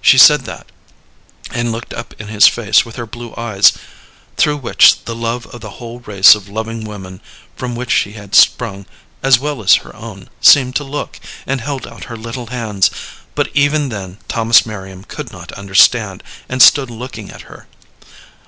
[0.00, 0.68] She said that,
[1.50, 3.72] and looked up in his face with her blue eyes,
[4.36, 7.20] through which the love of the whole race of loving women
[7.56, 8.86] from which she had sprung,
[9.20, 12.88] as well as her own, seemed to look, and held out her little hands;
[13.34, 17.66] but even then Thomas Merriam could not understand, and stood looking at her.